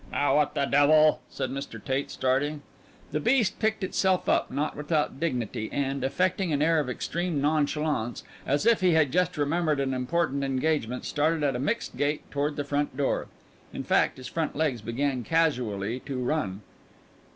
[0.11, 1.79] "Now what the devil!" said Mr.
[1.83, 2.63] Tate, starting.
[3.11, 8.23] The beast picked itself up not without dignity and, affecting an air of extreme nonchalance,
[8.43, 12.55] as if he had just remembered an important engagement, started at a mixed gait toward
[12.55, 13.27] the front door.
[13.73, 16.61] In fact, his front legs began casually to run.